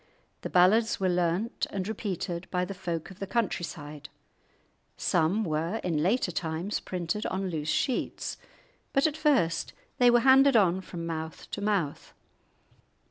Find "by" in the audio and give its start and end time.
2.49-2.65